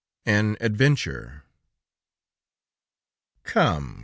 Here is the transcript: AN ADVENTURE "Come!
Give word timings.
AN 0.25 0.57
ADVENTURE 0.61 1.43
"Come! 3.43 3.99